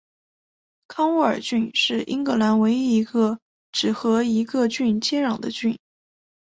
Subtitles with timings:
[0.87, 3.39] 康沃尔郡是英格兰唯一一个
[3.71, 5.77] 只和一个郡接壤的郡。